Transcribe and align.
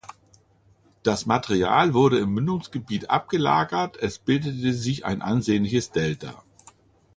Das 1.03 1.27
Material 1.27 1.93
wurde 1.93 2.17
im 2.17 2.31
Mündungsgebiet 2.31 3.11
abgelagert, 3.11 3.97
es 3.97 4.17
bildete 4.17 4.73
sich 4.73 5.05
ein 5.05 5.21
ansehnliches 5.21 5.91
Delta. 5.91 6.41